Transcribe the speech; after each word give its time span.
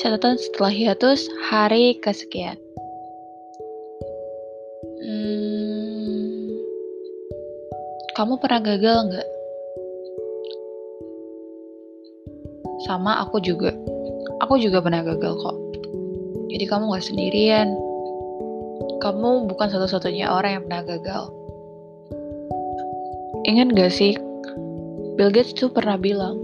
Catatan 0.00 0.40
setelah 0.40 0.72
hiatus 0.72 1.28
hari 1.50 2.00
kesekian. 2.00 2.56
Hmm, 5.02 6.48
kamu 8.16 8.40
pernah 8.40 8.60
gagal 8.64 8.98
nggak? 9.12 9.28
Sama 12.88 13.20
aku 13.20 13.42
juga. 13.44 13.76
Aku 14.40 14.56
juga 14.56 14.80
pernah 14.80 15.04
gagal 15.04 15.36
kok. 15.36 15.56
Jadi 16.52 16.64
kamu 16.68 16.92
gak 16.92 17.06
sendirian. 17.06 17.72
Kamu 19.00 19.48
bukan 19.48 19.68
satu-satunya 19.72 20.28
orang 20.28 20.60
yang 20.60 20.64
pernah 20.68 20.84
gagal. 20.84 21.24
Ingat 23.42 23.74
gak 23.74 23.92
sih, 23.92 24.14
Bill 25.18 25.34
Gates 25.34 25.52
tuh 25.52 25.68
pernah 25.68 25.98
bilang, 25.98 26.38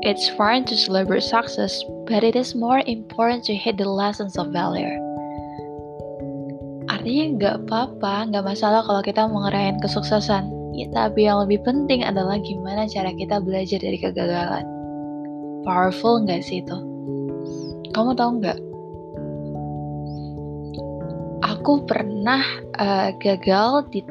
It's 0.00 0.32
fine 0.32 0.64
to 0.64 0.76
celebrate 0.76 1.24
success, 1.24 1.84
but 2.10 2.26
it 2.26 2.34
is 2.34 2.58
more 2.58 2.82
important 2.90 3.46
to 3.46 3.54
hit 3.54 3.78
the 3.78 3.86
lessons 3.86 4.34
of 4.34 4.50
value. 4.50 4.90
Artinya 6.90 7.24
nggak 7.38 7.56
apa-apa, 7.64 8.34
nggak 8.34 8.44
masalah 8.50 8.82
kalau 8.82 8.98
kita 8.98 9.30
mau 9.30 9.46
ngerayain 9.46 9.78
kesuksesan. 9.78 10.50
Ya, 10.74 10.90
tapi 10.90 11.30
yang 11.30 11.46
lebih 11.46 11.62
penting 11.62 12.02
adalah 12.02 12.42
gimana 12.42 12.90
cara 12.90 13.14
kita 13.14 13.38
belajar 13.38 13.78
dari 13.78 13.94
kegagalan. 13.94 14.66
Powerful 15.62 16.26
nggak 16.26 16.42
sih 16.42 16.66
itu? 16.66 16.76
Kamu 17.94 18.18
tahu 18.18 18.30
nggak? 18.42 18.58
Aku 21.46 21.86
pernah 21.86 22.42
uh, 22.82 23.14
gagal 23.22 23.86
di, 23.94 24.02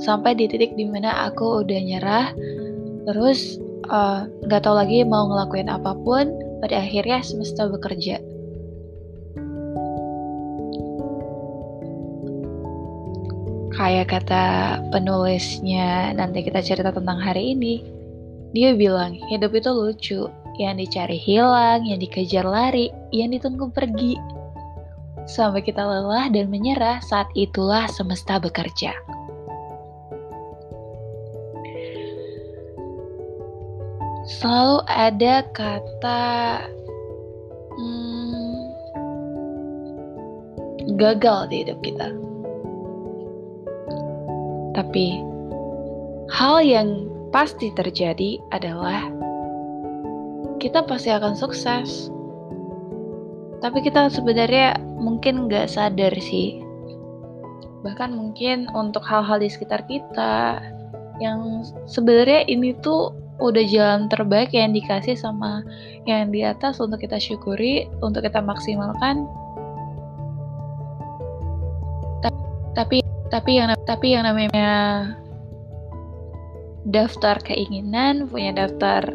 sampai 0.00 0.32
di 0.40 0.48
titik 0.48 0.72
di 0.72 0.88
mana 0.88 1.28
aku 1.28 1.60
udah 1.60 1.80
nyerah, 1.84 2.26
terus 3.04 3.60
nggak 4.48 4.60
uh, 4.60 4.64
tahu 4.64 4.72
lagi 4.72 5.04
mau 5.04 5.28
ngelakuin 5.28 5.68
apa 5.68 5.92
pun, 6.00 6.32
pada 6.64 6.80
akhirnya 6.80 7.20
semesta 7.20 7.68
bekerja. 7.68 8.16
Kayak 13.76 14.14
kata 14.16 14.44
penulisnya, 14.94 16.16
nanti 16.16 16.40
kita 16.40 16.64
cerita 16.64 16.88
tentang 16.92 17.20
hari 17.20 17.52
ini. 17.52 17.84
Dia 18.56 18.76
bilang, 18.76 19.16
hidup 19.28 19.52
itu 19.56 19.70
lucu, 19.72 20.20
yang 20.60 20.76
dicari 20.76 21.16
hilang, 21.16 21.84
yang 21.88 22.00
dikejar 22.00 22.44
lari, 22.44 22.92
yang 23.12 23.32
ditunggu 23.32 23.72
pergi. 23.72 24.16
Sampai 25.24 25.64
kita 25.64 25.84
lelah 25.84 26.28
dan 26.32 26.48
menyerah, 26.52 27.00
saat 27.04 27.28
itulah 27.32 27.88
semesta 27.88 28.36
bekerja. 28.36 28.92
Selalu 34.22 34.78
ada 34.86 35.42
kata 35.50 36.22
hmm, 37.74 38.54
gagal 40.94 41.50
di 41.50 41.56
hidup 41.66 41.78
kita. 41.82 42.08
Tapi 44.72 45.20
hal 46.32 46.64
yang 46.64 46.88
pasti 47.34 47.74
terjadi 47.74 48.40
adalah 48.54 49.10
kita 50.62 50.86
pasti 50.86 51.10
akan 51.10 51.34
sukses. 51.34 52.08
Tapi 53.58 53.78
kita 53.82 54.10
sebenarnya 54.10 54.78
mungkin 54.98 55.46
nggak 55.50 55.70
sadar 55.70 56.14
sih. 56.18 56.62
Bahkan 57.82 58.14
mungkin 58.14 58.70
untuk 58.78 59.02
hal-hal 59.02 59.42
di 59.42 59.50
sekitar 59.50 59.82
kita 59.90 60.62
yang 61.18 61.66
sebenarnya 61.86 62.46
ini 62.46 62.74
tuh 62.82 63.21
udah 63.42 63.64
jalan 63.66 64.06
terbaik 64.06 64.54
yang 64.54 64.70
dikasih 64.70 65.18
sama 65.18 65.66
yang 66.06 66.30
di 66.30 66.46
atas 66.46 66.78
untuk 66.78 67.02
kita 67.02 67.18
syukuri, 67.18 67.90
untuk 67.98 68.22
kita 68.22 68.38
maksimalkan. 68.38 69.26
Tapi 72.72 73.02
tapi 73.28 73.50
yang 73.58 73.74
tapi 73.84 74.14
yang 74.14 74.24
namanya 74.24 74.70
daftar 76.86 77.42
keinginan, 77.42 78.30
punya 78.30 78.54
daftar 78.54 79.10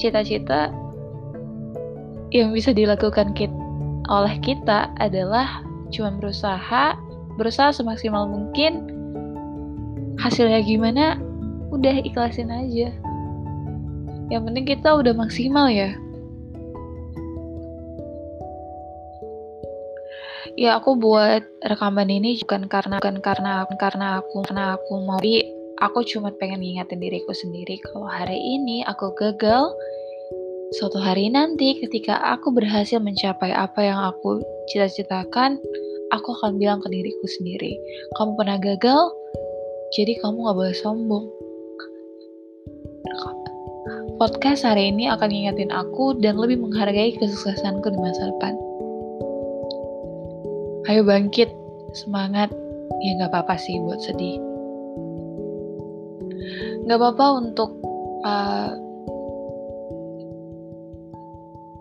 cita-cita 0.00 0.72
yang 2.32 2.52
bisa 2.52 2.72
dilakukan 2.72 3.36
kita, 3.36 3.56
oleh 4.08 4.36
kita 4.40 4.92
adalah 5.00 5.64
cuma 5.92 6.12
berusaha, 6.16 6.96
berusaha 7.36 7.72
semaksimal 7.72 8.28
mungkin. 8.28 8.96
Hasilnya 10.18 10.66
gimana? 10.66 11.16
Udah 11.70 11.94
ikhlasin 12.02 12.50
aja 12.50 12.90
yang 14.28 14.44
penting 14.44 14.64
kita 14.68 14.92
udah 14.92 15.12
maksimal 15.16 15.72
ya. 15.72 15.96
Ya 20.58 20.74
aku 20.74 20.98
buat 20.98 21.46
rekaman 21.62 22.10
ini 22.10 22.34
bukan 22.42 22.66
karena 22.66 22.98
bukan 22.98 23.22
karena 23.22 23.62
karena 23.78 24.06
aku 24.20 24.42
karena 24.42 24.64
aku 24.74 24.92
mau. 25.06 25.18
Tapi 25.22 25.58
aku 25.78 26.02
cuma 26.02 26.34
pengen 26.34 26.58
ngingetin 26.58 26.98
diriku 26.98 27.30
sendiri 27.30 27.78
kalau 27.86 28.10
hari 28.10 28.34
ini 28.34 28.82
aku 28.90 29.14
gagal 29.14 29.70
suatu 30.74 30.98
hari 30.98 31.30
nanti 31.30 31.78
ketika 31.78 32.18
aku 32.34 32.50
berhasil 32.50 32.98
mencapai 32.98 33.54
apa 33.54 33.80
yang 33.86 34.02
aku 34.02 34.42
cita-citakan 34.68 35.56
aku 36.10 36.34
akan 36.42 36.58
bilang 36.58 36.82
ke 36.82 36.90
diriku 36.90 37.24
sendiri 37.40 37.78
kamu 38.18 38.34
pernah 38.36 38.58
gagal 38.58 39.02
jadi 39.96 40.18
kamu 40.20 40.50
gak 40.50 40.58
boleh 40.58 40.76
sombong 40.76 41.24
Podcast 44.18 44.66
hari 44.66 44.90
ini 44.90 45.06
akan 45.06 45.30
ngingetin 45.30 45.70
aku 45.70 46.18
dan 46.18 46.42
lebih 46.42 46.58
menghargai 46.58 47.14
kesuksesanku 47.22 47.86
di 47.86 47.98
masa 48.02 48.34
depan. 48.34 48.58
Ayo 50.90 51.06
bangkit, 51.06 51.46
semangat. 51.94 52.50
Ya 52.98 53.14
nggak 53.14 53.30
apa-apa 53.30 53.54
sih 53.54 53.78
buat 53.78 54.02
sedih. 54.02 54.42
Nggak 56.82 56.98
apa-apa 56.98 57.26
untuk 57.38 57.70
uh, 58.26 58.74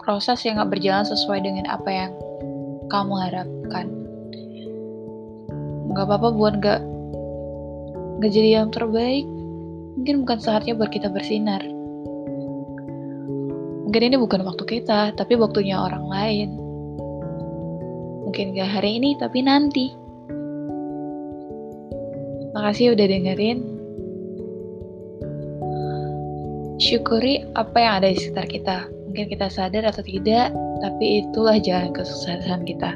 proses 0.06 0.38
yang 0.46 0.62
nggak 0.62 0.78
berjalan 0.78 1.10
sesuai 1.10 1.42
dengan 1.42 1.66
apa 1.66 1.90
yang 1.90 2.14
kamu 2.94 3.14
harapkan. 3.18 3.90
Nggak 5.90 6.06
apa-apa 6.06 6.30
buat 6.38 6.54
nggak 6.62 6.82
nggak 8.22 8.30
jadi 8.30 8.62
yang 8.62 8.70
terbaik. 8.70 9.26
Mungkin 9.98 10.22
bukan 10.22 10.38
saatnya 10.38 10.78
buat 10.78 10.94
kita 10.94 11.10
bersinar 11.10 11.77
Mungkin 13.88 14.04
ini 14.04 14.20
bukan 14.20 14.44
waktu 14.44 14.68
kita, 14.68 15.16
tapi 15.16 15.40
waktunya 15.40 15.80
orang 15.80 16.12
lain. 16.12 16.50
Mungkin 18.28 18.52
gak 18.52 18.68
hari 18.68 19.00
ini, 19.00 19.16
tapi 19.16 19.40
nanti. 19.40 19.96
Makasih 22.52 23.00
udah 23.00 23.08
dengerin. 23.08 23.64
Syukuri 26.84 27.48
apa 27.56 27.78
yang 27.80 27.94
ada 28.04 28.12
di 28.12 28.20
sekitar 28.20 28.52
kita. 28.52 28.78
Mungkin 29.08 29.32
kita 29.32 29.48
sadar 29.48 29.88
atau 29.88 30.04
tidak, 30.04 30.52
tapi 30.84 31.24
itulah 31.24 31.56
jalan 31.56 31.96
kesuksesan 31.96 32.68
kita. 32.68 32.92